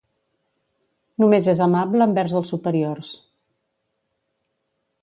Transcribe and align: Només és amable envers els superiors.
Només 1.23 1.49
és 1.53 1.61
amable 1.67 2.09
envers 2.09 2.35
els 2.41 2.53
superiors. 2.55 3.13